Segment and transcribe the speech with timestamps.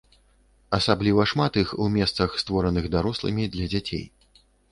[0.77, 4.05] Асабліва шмат іх у месцах, створаных дарослымі для дзяцей.